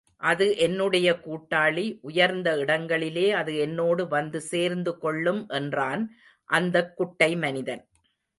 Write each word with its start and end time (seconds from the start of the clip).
அது 0.21 0.45
என்னுடைய 0.57 1.09
கூட்டாளி 1.25 1.83
உயர்ந்த 2.01 2.57
இடங்களிலே 2.57 3.31
அது 3.31 3.53
என்னோடு 3.57 4.07
வந்து 4.07 4.41
சேர்ந்து 4.41 4.97
கொள்ளும் 4.97 5.47
என்றான் 5.51 6.03
அந்தக் 6.49 6.95
குட்டை 6.95 7.35
மனிதன். 7.37 7.83